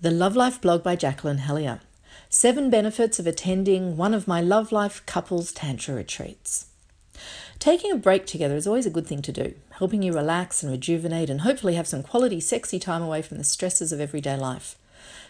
The 0.00 0.12
Love 0.12 0.36
Life 0.36 0.60
blog 0.60 0.84
by 0.84 0.94
Jacqueline 0.94 1.38
Hellyer. 1.38 1.80
Seven 2.30 2.70
benefits 2.70 3.18
of 3.18 3.26
attending 3.26 3.96
one 3.96 4.14
of 4.14 4.28
my 4.28 4.40
Love 4.40 4.70
Life 4.70 5.04
couples 5.06 5.50
Tantra 5.50 5.92
retreats. 5.92 6.66
Taking 7.58 7.90
a 7.90 7.96
break 7.96 8.24
together 8.24 8.54
is 8.54 8.68
always 8.68 8.86
a 8.86 8.90
good 8.90 9.08
thing 9.08 9.22
to 9.22 9.32
do, 9.32 9.54
helping 9.70 10.04
you 10.04 10.12
relax 10.12 10.62
and 10.62 10.70
rejuvenate 10.70 11.28
and 11.28 11.40
hopefully 11.40 11.74
have 11.74 11.88
some 11.88 12.04
quality, 12.04 12.38
sexy 12.38 12.78
time 12.78 13.02
away 13.02 13.22
from 13.22 13.38
the 13.38 13.42
stresses 13.42 13.90
of 13.90 13.98
everyday 14.00 14.36
life. 14.36 14.76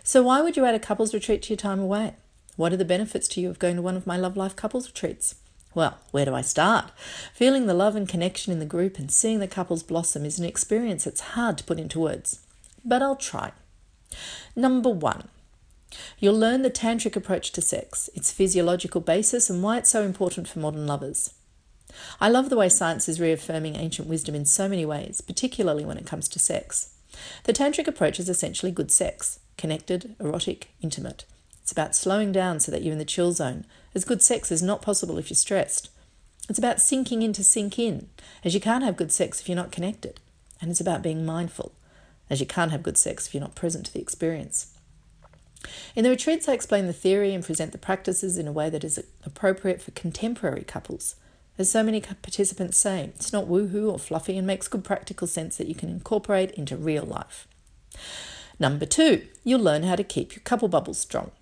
So, 0.03 0.23
why 0.23 0.43
would 0.43 0.55
you 0.55 0.67
add 0.67 0.75
a 0.75 0.79
couples 0.79 1.15
retreat 1.15 1.41
to 1.45 1.55
your 1.55 1.57
time 1.57 1.81
away? 1.81 2.17
What 2.57 2.71
are 2.71 2.77
the 2.77 2.85
benefits 2.85 3.27
to 3.29 3.41
you 3.41 3.49
of 3.49 3.59
going 3.59 3.77
to 3.77 3.83
one 3.83 3.97
of 3.97 4.07
my 4.07 4.19
Love 4.19 4.37
Life 4.37 4.55
couples 4.55 4.87
retreats? 4.87 5.37
Well, 5.75 5.97
where 6.11 6.27
do 6.27 6.35
I 6.35 6.43
start? 6.43 6.91
Feeling 7.33 7.69
the 7.69 7.73
love 7.73 7.97
and 7.97 8.07
connection 8.07 8.53
in 8.53 8.59
the 8.59 8.67
group 8.67 8.99
and 8.99 9.11
seeing 9.11 9.39
the 9.39 9.49
couples 9.49 9.83
blossom 9.83 10.27
is 10.27 10.39
an 10.39 10.45
experience 10.45 11.05
that's 11.05 11.33
hard 11.33 11.57
to 11.57 11.65
put 11.65 11.81
into 11.81 12.01
words. 12.01 12.41
But 12.85 13.01
I'll 13.01 13.17
try. 13.17 13.53
Number 14.57 14.91
one, 14.91 15.29
you'll 16.19 16.39
learn 16.39 16.63
the 16.63 16.71
tantric 16.71 17.17
approach 17.17 17.53
to 17.53 17.63
sex, 17.63 18.11
its 18.15 18.33
physiological 18.33 19.01
basis, 19.01 19.49
and 19.49 19.63
why 19.63 19.79
it's 19.79 19.91
so 19.91 20.03
important 20.03 20.49
for 20.49 20.59
modern 20.59 20.87
lovers. 20.87 21.35
I 22.21 22.29
love 22.29 22.51
the 22.51 22.57
way 22.57 22.69
science 22.69 23.09
is 23.09 23.21
reaffirming 23.21 23.77
ancient 23.77 24.09
wisdom 24.09 24.35
in 24.35 24.45
so 24.45 24.69
many 24.69 24.85
ways, 24.85 25.21
particularly 25.21 25.85
when 25.85 25.99
it 25.99 26.07
comes 26.07 26.29
to 26.29 26.39
sex. 26.39 26.95
The 27.45 27.53
tantric 27.53 27.87
approach 27.87 28.21
is 28.21 28.29
essentially 28.29 28.73
good 28.73 28.91
sex 28.91 29.41
connected, 29.57 30.15
erotic, 30.21 30.69
intimate. 30.81 31.25
It's 31.61 31.73
about 31.73 31.97
slowing 31.97 32.31
down 32.31 32.61
so 32.61 32.71
that 32.71 32.83
you're 32.83 32.93
in 32.93 32.99
the 32.99 33.05
chill 33.05 33.33
zone, 33.33 33.67
as 33.95 34.05
good 34.05 34.23
sex 34.23 34.53
is 34.53 34.63
not 34.63 34.83
possible 34.83 35.19
if 35.19 35.29
you're 35.31 35.35
stressed. 35.37 35.91
It's 36.49 36.59
about 36.59 36.81
sinking 36.81 37.23
in 37.23 37.33
to 37.35 37.43
sink 37.43 37.79
in, 37.79 38.09
as 38.45 38.55
you 38.55 38.61
can't 38.61 38.85
have 38.85 38.97
good 38.97 39.13
sex 39.13 39.41
if 39.41 39.49
you're 39.49 39.57
not 39.57 39.73
connected. 39.73 40.21
And 40.61 40.71
it's 40.71 40.81
about 40.81 41.03
being 41.03 41.27
mindful, 41.27 41.73
as 42.31 42.41
you 42.41 42.47
can't 42.47 42.71
have 42.73 42.83
good 42.83 42.99
sex 42.99 43.27
if 43.27 43.35
you're 43.35 43.41
not 43.41 43.55
present 43.55 43.87
to 43.87 43.93
the 43.93 44.01
experience. 44.01 44.75
In 45.95 46.05
the 46.05 46.11
retreats, 46.11 46.49
I 46.49 46.53
explain 46.53 46.87
the 46.87 46.93
theory 46.93 47.35
and 47.35 47.45
present 47.45 47.73
the 47.73 47.79
practices 47.79 48.39
in 48.39 48.47
a 48.47 48.53
way 48.53 48.71
that 48.71 48.85
is 48.85 49.03
appropriate 49.25 49.83
for 49.83 49.91
contemporary 49.91 50.63
couples. 50.63 51.17
As 51.59 51.69
so 51.71 51.83
many 51.83 52.01
participants 52.01 52.79
say, 52.79 53.11
it's 53.17 53.33
not 53.33 53.49
woohoo 53.49 53.91
or 53.91 53.99
fluffy 53.99 54.39
and 54.39 54.47
makes 54.47 54.69
good 54.69 54.85
practical 54.85 55.27
sense 55.27 55.57
that 55.57 55.67
you 55.67 55.75
can 55.75 55.89
incorporate 55.89 56.53
into 56.53 56.77
real 56.77 57.05
life. 57.05 57.49
Number 58.61 58.87
two, 58.87 59.27
you'll 59.43 59.61
learn 59.61 59.83
how 59.83 59.97
to 59.97 60.05
keep 60.05 60.37
your 60.37 60.43
couple 60.43 60.69
bubbles 60.69 60.99
strong. 60.99 61.33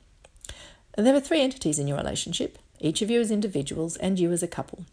There 0.97 1.15
are 1.15 1.21
three 1.21 1.43
entities 1.43 1.79
in 1.79 1.87
your 1.87 1.99
relationship, 1.99 2.59
each 2.81 3.03
of 3.03 3.11
you 3.11 3.21
as 3.21 3.31
individuals 3.31 3.97
and 3.97 4.19
you 4.19 4.33
as 4.33 4.43
a 4.43 4.49
couple. 4.49 4.87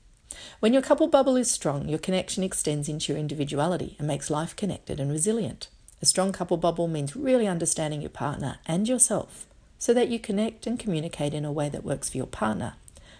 When 0.59 0.73
your 0.73 0.81
couple 0.81 1.08
bubble 1.08 1.38
is 1.38 1.50
strong, 1.50 1.88
your 1.88 2.00
connection 2.00 2.44
extends 2.44 2.90
into 2.90 3.14
your 3.14 3.20
individuality 3.20 3.96
and 4.00 4.08
makes 4.08 4.30
life 4.30 4.56
connected 4.56 5.00
and 5.00 5.12
resilient. 5.12 5.70
A 6.04 6.06
strong 6.06 6.34
couple 6.34 6.58
bubble 6.58 6.90
means 6.90 7.16
really 7.16 7.48
understanding 7.48 8.02
your 8.02 8.09
partner 8.09 8.58
and 8.66 8.90
yourself 8.90 9.48
so 9.80 9.94
that 9.94 10.09
you 10.09 10.20
connect 10.20 10.68
and 10.68 10.78
communicate 10.78 11.34
in 11.34 11.46
a 11.46 11.52
way 11.52 11.70
that 11.70 11.86
works 11.86 12.09
for 12.09 12.18
your 12.18 12.28
partner 12.28 12.73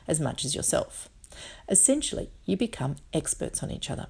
as 0.06 0.20
much 0.20 0.44
as 0.44 0.54
yourself. 0.54 1.08
Essentially, 1.70 2.30
you 2.46 2.58
become 2.58 2.98
experts 3.14 3.64
on 3.64 3.72
each 3.72 3.90
other. 3.90 4.08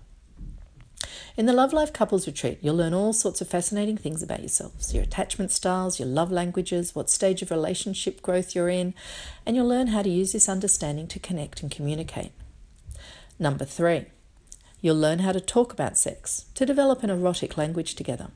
In 1.38 1.46
the 1.46 1.54
Love 1.54 1.72
Life 1.72 1.94
Couples 1.94 2.26
Retreat, 2.26 2.58
you'll 2.64 2.74
learn 2.74 2.96
all 2.96 3.14
sorts 3.14 3.42
of 3.42 3.48
fascinating 3.48 3.96
things 3.96 4.24
about 4.24 4.40
yourselves 4.40 4.92
your 4.92 5.04
attachment 5.04 5.52
styles, 5.52 6.00
your 6.00 6.10
love 6.10 6.32
languages, 6.32 6.96
what 6.96 7.12
stage 7.12 7.44
of 7.44 7.52
relationship 7.52 8.24
growth 8.24 8.56
you're 8.56 8.70
in, 8.70 8.96
and 9.46 9.56
you'll 9.56 9.68
learn 9.68 9.88
how 9.90 10.02
to 10.02 10.10
use 10.10 10.32
this 10.32 10.50
understanding 10.50 11.06
to 11.10 11.20
connect 11.20 11.62
and 11.62 11.70
communicate. 11.70 12.32
Number 13.38 13.66
three, 13.66 14.08
you'll 14.82 14.96
learn 14.96 15.20
how 15.20 15.32
to 15.32 15.40
talk 15.40 15.72
about 15.72 15.96
sex, 15.96 16.46
to 16.56 16.66
develop 16.66 17.04
an 17.04 17.12
erotic 17.12 17.56
language 17.56 17.94
together. 17.94 18.32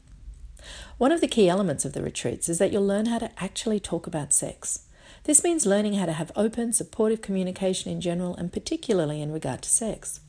One 0.97 1.11
of 1.11 1.21
the 1.21 1.27
key 1.27 1.49
elements 1.49 1.85
of 1.85 1.93
the 1.93 2.01
retreats 2.01 2.49
is 2.49 2.57
that 2.59 2.71
you'll 2.71 2.85
learn 2.85 3.05
how 3.05 3.19
to 3.19 3.31
actually 3.41 3.79
talk 3.79 4.07
about 4.07 4.33
sex. 4.33 4.81
This 5.23 5.43
means 5.43 5.65
learning 5.65 5.93
how 5.93 6.05
to 6.05 6.13
have 6.13 6.31
open, 6.35 6.73
supportive 6.73 7.21
communication 7.21 7.91
in 7.91 8.01
general 8.01 8.35
and 8.35 8.51
particularly 8.51 9.21
in 9.21 9.31
regard 9.31 9.61
to 9.63 9.69
sex. 9.69 10.21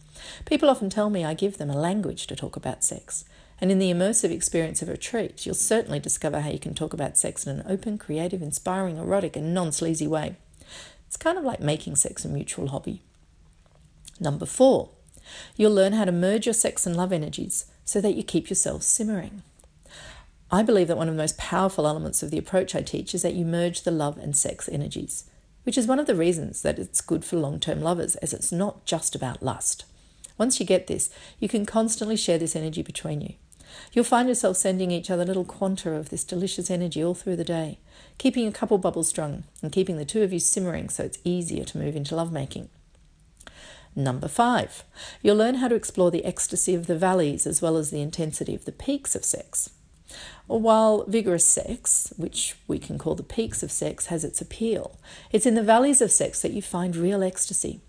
People 0.45 0.69
often 0.69 0.91
tell 0.91 1.11
me 1.11 1.25
I 1.25 1.35
give 1.35 1.59
them 1.59 1.71
a 1.71 1.79
language 1.79 2.27
to 2.27 2.37
talk 2.37 2.57
about 2.57 2.85
sex. 2.85 3.25
And 3.61 3.73
in 3.73 3.79
the 3.79 3.91
immersive 3.91 4.31
experience 4.31 4.83
of 4.83 4.89
a 4.89 4.93
retreat, 4.93 5.45
you'll 5.45 5.55
certainly 5.55 5.99
discover 5.99 6.41
how 6.41 6.51
you 6.51 6.59
can 6.59 6.75
talk 6.75 6.93
about 6.93 7.19
sex 7.19 7.47
in 7.47 7.59
an 7.59 7.67
open, 7.69 7.99
creative, 7.99 8.43
inspiring, 8.43 8.99
erotic, 8.99 9.37
and 9.37 9.53
non 9.53 9.73
sleazy 9.73 10.07
way. 10.07 10.37
It's 11.07 11.17
kind 11.17 11.39
of 11.39 11.45
like 11.45 11.61
making 11.61 11.97
sex 11.97 12.25
a 12.25 12.29
mutual 12.29 12.69
hobby. 12.69 13.03
Number 14.21 14.47
four, 14.47 14.91
you'll 15.57 15.75
learn 15.75 15.93
how 15.93 16.05
to 16.05 16.13
merge 16.13 16.47
your 16.47 16.53
sex 16.53 16.87
and 16.87 16.97
love 16.97 17.13
energies 17.13 17.67
so 17.85 18.01
that 18.01 18.15
you 18.15 18.23
keep 18.23 18.49
yourself 18.49 18.83
simmering. 18.83 19.43
I 20.51 20.63
believe 20.63 20.89
that 20.89 20.97
one 20.97 21.09
of 21.09 21.15
the 21.15 21.23
most 21.23 21.37
powerful 21.37 21.87
elements 21.87 22.23
of 22.23 22.31
the 22.31 22.39
approach 22.39 22.75
I 22.75 22.81
teach 22.81 23.15
is 23.15 23.23
that 23.23 23.35
you 23.35 23.45
merge 23.45 23.83
the 23.83 23.91
love 23.91 24.17
and 24.17 24.35
sex 24.35 24.69
energies, 24.69 25.25
which 25.65 25.77
is 25.77 25.87
one 25.87 25.99
of 25.99 26.07
the 26.07 26.15
reasons 26.15 26.63
that 26.63 26.79
it's 26.79 27.03
good 27.03 27.23
for 27.23 27.37
long 27.37 27.61
term 27.61 27.83
lovers, 27.83 28.17
as 28.17 28.33
it's 28.33 28.51
not 28.51 28.87
just 28.87 29.15
about 29.15 29.43
lust. 29.43 29.85
Once 30.39 30.59
you 30.59 30.65
get 30.65 30.87
this, 30.87 31.11
you 31.39 31.49
can 31.49 31.67
constantly 31.67 32.17
share 32.17 32.39
this 32.39 32.57
energy 32.57 32.81
between 32.81 33.21
you. 33.21 33.35
You'll 33.93 34.05
find 34.05 34.27
yourself 34.27 34.57
sending 34.57 34.91
each 34.91 35.11
other 35.11 35.27
little 35.27 35.45
quanta 35.45 35.93
of 35.93 36.09
this 36.09 36.25
delicious 36.25 36.71
energy 36.71 37.05
all 37.05 37.15
through 37.15 37.37
the 37.37 37.45
day, 37.45 37.79
keeping 38.17 38.47
a 38.47 38.53
couple 38.53 38.79
bubbles 38.79 39.09
strong 39.09 39.45
and 39.63 39.71
keeping 39.71 39.99
the 39.99 40.07
two 40.07 40.23
of 40.23 40.33
you 40.33 40.39
simmering 40.39 40.89
so 40.89 41.05
it's 41.05 41.19
easier 41.25 41.65
to 41.65 41.79
move 41.79 41.95
into 41.95 42.17
lovemaking. 42.17 42.71
Number 43.95 44.29
five, 44.29 44.85
you'll 45.21 45.37
learn 45.37 45.57
how 45.57 45.69
to 45.69 45.75
explore 45.75 46.11
the 46.11 46.25
ecstasy 46.25 46.75
of 46.75 46.87
the 46.87 46.97
valleys 46.97 47.47
as 47.47 47.61
well 47.61 47.77
as 47.77 47.91
the 47.91 48.01
intensity 48.01 48.55
of 48.55 48.65
the 48.65 48.73
peaks 48.73 49.15
of 49.15 49.25
sex. 49.25 49.71
While 50.47 51.05
vigorous 51.07 51.47
sex, 51.47 52.13
which 52.17 52.57
we 52.67 52.79
can 52.79 52.97
call 52.99 53.15
the 53.15 53.23
peaks 53.23 53.63
of 53.63 53.71
sex, 53.71 54.07
has 54.07 54.25
its 54.25 54.41
appeal, 54.41 54.99
it's 55.31 55.47
in 55.47 55.55
the 55.55 55.63
valleys 55.63 56.01
of 56.01 56.11
sex 56.11 56.41
that 56.43 56.53
you 56.53 56.63
find 56.63 56.97
real 56.97 57.23
ecstasy. 57.23 57.81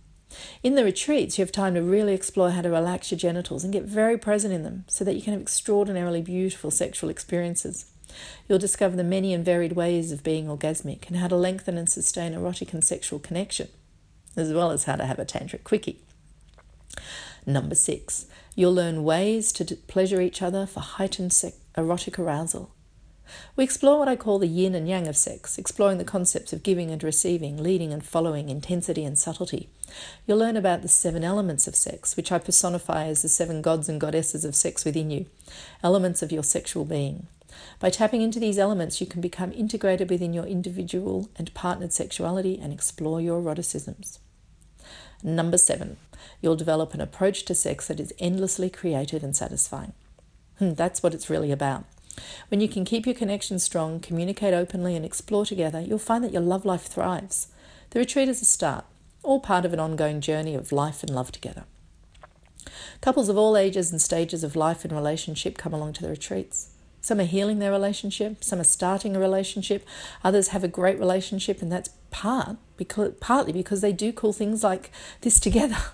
In 0.61 0.75
the 0.75 0.83
retreats, 0.83 1.37
you 1.37 1.43
have 1.43 1.51
time 1.51 1.73
to 1.73 1.81
really 1.81 2.13
explore 2.13 2.51
how 2.51 2.61
to 2.61 2.69
relax 2.69 3.11
your 3.11 3.17
genitals 3.17 3.63
and 3.63 3.73
get 3.73 3.83
very 3.83 4.17
present 4.17 4.53
in 4.53 4.63
them 4.63 4.85
so 4.87 5.03
that 5.03 5.15
you 5.15 5.21
can 5.21 5.33
have 5.33 5.41
extraordinarily 5.41 6.21
beautiful 6.21 6.69
sexual 6.69 7.09
experiences. 7.09 7.85
You'll 8.47 8.59
discover 8.59 8.95
the 8.95 9.03
many 9.03 9.33
and 9.33 9.45
varied 9.45 9.73
ways 9.73 10.11
of 10.11 10.23
being 10.23 10.47
orgasmic 10.47 11.07
and 11.07 11.17
how 11.17 11.27
to 11.27 11.35
lengthen 11.35 11.77
and 11.77 11.89
sustain 11.89 12.33
erotic 12.33 12.73
and 12.73 12.83
sexual 12.83 13.19
connection, 13.19 13.69
as 14.35 14.51
well 14.51 14.71
as 14.71 14.83
how 14.83 14.95
to 14.95 15.05
have 15.05 15.19
a 15.19 15.25
tantric 15.25 15.63
quickie. 15.63 16.01
Number 17.45 17.75
six, 17.75 18.25
you'll 18.55 18.73
learn 18.73 19.03
ways 19.03 19.51
to 19.53 19.75
pleasure 19.75 20.21
each 20.21 20.41
other 20.41 20.65
for 20.65 20.81
heightened 20.81 21.33
erotic 21.77 22.19
arousal. 22.19 22.71
We 23.55 23.63
explore 23.63 23.99
what 23.99 24.07
I 24.07 24.15
call 24.15 24.39
the 24.39 24.47
yin 24.47 24.73
and 24.75 24.87
yang 24.87 25.07
of 25.07 25.15
sex, 25.15 25.57
exploring 25.57 25.97
the 25.97 26.03
concepts 26.03 26.51
of 26.51 26.63
giving 26.63 26.89
and 26.91 27.03
receiving, 27.03 27.61
leading 27.61 27.93
and 27.93 28.03
following, 28.03 28.49
intensity 28.49 29.05
and 29.05 29.17
subtlety. 29.17 29.69
You'll 30.25 30.39
learn 30.39 30.57
about 30.57 30.81
the 30.81 30.87
seven 30.87 31.23
elements 31.23 31.67
of 31.67 31.75
sex, 31.75 32.17
which 32.17 32.31
I 32.31 32.39
personify 32.39 33.05
as 33.05 33.21
the 33.21 33.29
seven 33.29 33.61
gods 33.61 33.87
and 33.87 34.01
goddesses 34.01 34.45
of 34.45 34.55
sex 34.55 34.83
within 34.85 35.11
you, 35.11 35.27
elements 35.83 36.21
of 36.21 36.31
your 36.31 36.43
sexual 36.43 36.85
being. 36.85 37.27
By 37.79 37.89
tapping 37.89 38.21
into 38.21 38.39
these 38.39 38.59
elements, 38.59 39.01
you 39.01 39.07
can 39.07 39.21
become 39.21 39.51
integrated 39.53 40.09
within 40.09 40.33
your 40.33 40.45
individual 40.45 41.29
and 41.35 41.53
partnered 41.53 41.93
sexuality 41.93 42.59
and 42.61 42.71
explore 42.73 43.21
your 43.21 43.41
eroticisms. 43.41 44.19
Number 45.23 45.57
seven, 45.57 45.97
you'll 46.41 46.55
develop 46.55 46.93
an 46.93 47.01
approach 47.01 47.43
to 47.45 47.55
sex 47.55 47.87
that 47.87 47.99
is 47.99 48.13
endlessly 48.19 48.69
creative 48.69 49.23
and 49.23 49.35
satisfying. 49.35 49.93
Hmm, 50.57 50.73
that's 50.73 51.03
what 51.03 51.13
it's 51.13 51.29
really 51.29 51.51
about. 51.51 51.85
When 52.49 52.61
you 52.61 52.67
can 52.67 52.85
keep 52.85 53.05
your 53.05 53.15
connection 53.15 53.59
strong, 53.59 53.99
communicate 53.99 54.53
openly, 54.53 54.95
and 54.95 55.05
explore 55.05 55.45
together, 55.45 55.79
you'll 55.79 55.99
find 55.99 56.23
that 56.23 56.33
your 56.33 56.41
love 56.41 56.65
life 56.65 56.83
thrives. 56.83 57.47
The 57.91 57.99
retreat 57.99 58.29
is 58.29 58.41
a 58.41 58.45
start, 58.45 58.85
all 59.23 59.39
part 59.39 59.65
of 59.65 59.73
an 59.73 59.79
ongoing 59.79 60.21
journey 60.21 60.55
of 60.55 60.71
life 60.71 61.01
and 61.01 61.13
love 61.13 61.31
together. 61.31 61.63
Couples 63.01 63.29
of 63.29 63.37
all 63.37 63.55
ages 63.55 63.91
and 63.91 64.01
stages 64.01 64.43
of 64.43 64.55
life 64.55 64.83
and 64.83 64.93
relationship 64.93 65.57
come 65.57 65.73
along 65.73 65.93
to 65.93 66.01
the 66.01 66.09
retreats. 66.09 66.69
Some 67.01 67.19
are 67.19 67.25
healing 67.25 67.59
their 67.59 67.71
relationship, 67.71 68.43
some 68.43 68.59
are 68.59 68.65
starting 68.65 69.15
a 69.15 69.19
relationship, 69.19 69.85
others 70.23 70.49
have 70.49 70.63
a 70.63 70.67
great 70.67 70.99
relationship, 70.99 71.61
and 71.61 71.71
that's 71.71 71.89
part 72.11 72.57
because 72.77 73.13
partly 73.19 73.53
because 73.53 73.81
they 73.81 73.93
do 73.93 74.11
cool 74.11 74.33
things 74.33 74.63
like 74.63 74.91
this 75.21 75.39
together. 75.39 75.77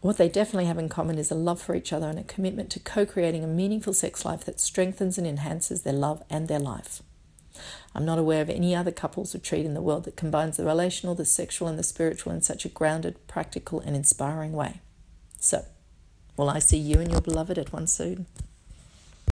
What 0.00 0.18
they 0.18 0.28
definitely 0.28 0.66
have 0.66 0.76
in 0.76 0.90
common 0.90 1.16
is 1.16 1.30
a 1.30 1.34
love 1.34 1.62
for 1.62 1.74
each 1.74 1.90
other 1.90 2.10
and 2.10 2.18
a 2.18 2.24
commitment 2.24 2.68
to 2.72 2.78
co 2.78 3.06
creating 3.06 3.42
a 3.42 3.46
meaningful 3.46 3.94
sex 3.94 4.22
life 4.22 4.44
that 4.44 4.60
strengthens 4.60 5.16
and 5.16 5.26
enhances 5.26 5.80
their 5.80 5.94
love 5.94 6.22
and 6.28 6.46
their 6.46 6.58
life. 6.58 7.02
I'm 7.94 8.04
not 8.04 8.18
aware 8.18 8.42
of 8.42 8.50
any 8.50 8.74
other 8.74 8.90
couples 8.90 9.34
retreat 9.34 9.64
in 9.64 9.72
the 9.72 9.80
world 9.80 10.04
that 10.04 10.14
combines 10.14 10.58
the 10.58 10.64
relational, 10.66 11.14
the 11.14 11.24
sexual, 11.24 11.68
and 11.68 11.78
the 11.78 11.82
spiritual 11.82 12.32
in 12.32 12.42
such 12.42 12.66
a 12.66 12.68
grounded, 12.68 13.26
practical, 13.26 13.80
and 13.80 13.96
inspiring 13.96 14.52
way. 14.52 14.82
So, 15.38 15.64
will 16.36 16.50
I 16.50 16.58
see 16.58 16.76
you 16.76 17.00
and 17.00 17.10
your 17.10 17.22
beloved 17.22 17.56
at 17.56 17.72
one 17.72 17.86
soon? 17.86 18.26